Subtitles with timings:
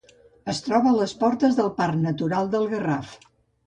[0.53, 3.19] Es troba a les portes del Parc Natural del Garraf.